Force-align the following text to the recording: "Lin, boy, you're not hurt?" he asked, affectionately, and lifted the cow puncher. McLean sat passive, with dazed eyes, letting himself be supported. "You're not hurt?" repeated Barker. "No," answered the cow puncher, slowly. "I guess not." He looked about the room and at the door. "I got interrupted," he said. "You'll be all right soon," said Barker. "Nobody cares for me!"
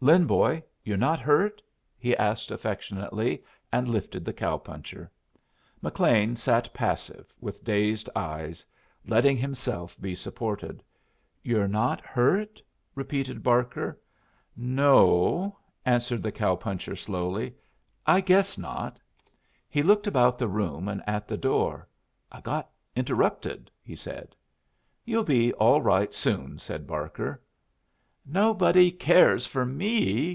"Lin, 0.00 0.26
boy, 0.28 0.62
you're 0.84 0.96
not 0.96 1.18
hurt?" 1.18 1.60
he 1.98 2.16
asked, 2.18 2.52
affectionately, 2.52 3.42
and 3.72 3.88
lifted 3.88 4.24
the 4.24 4.32
cow 4.32 4.56
puncher. 4.56 5.10
McLean 5.82 6.36
sat 6.36 6.72
passive, 6.72 7.34
with 7.40 7.64
dazed 7.64 8.08
eyes, 8.14 8.64
letting 9.08 9.36
himself 9.36 10.00
be 10.00 10.14
supported. 10.14 10.84
"You're 11.42 11.66
not 11.66 12.00
hurt?" 12.00 12.62
repeated 12.94 13.42
Barker. 13.42 14.00
"No," 14.56 15.58
answered 15.84 16.22
the 16.22 16.30
cow 16.30 16.54
puncher, 16.54 16.94
slowly. 16.94 17.54
"I 18.06 18.20
guess 18.20 18.56
not." 18.56 19.00
He 19.68 19.82
looked 19.82 20.06
about 20.06 20.38
the 20.38 20.46
room 20.46 20.86
and 20.86 21.02
at 21.08 21.26
the 21.26 21.36
door. 21.36 21.88
"I 22.30 22.40
got 22.40 22.70
interrupted," 22.94 23.68
he 23.82 23.96
said. 23.96 24.36
"You'll 25.04 25.24
be 25.24 25.52
all 25.54 25.82
right 25.82 26.14
soon," 26.14 26.56
said 26.60 26.86
Barker. 26.86 27.42
"Nobody 28.30 28.90
cares 28.90 29.46
for 29.46 29.64
me!" 29.64 30.18